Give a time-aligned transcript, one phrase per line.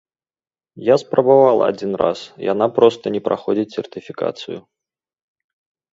[0.85, 2.19] Я спрабавала адзін раз,
[2.51, 4.57] яна проста не праходзіць сертыфікацыю.